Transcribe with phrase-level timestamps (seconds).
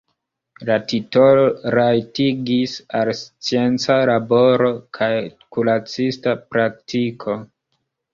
[0.67, 1.41] La titolo
[1.75, 5.11] rajtigis al scienca laboro kaj
[5.57, 7.37] kuracista praktiko.